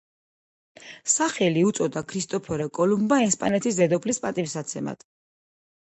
სახელი 1.15 1.65
უწოდა 1.71 2.03
ქრისტეფორე 2.13 2.67
კოლუმბმა 2.79 3.19
ესპანეთის 3.27 3.81
დედოფლის 3.83 4.23
პატივსაცემად. 4.25 5.07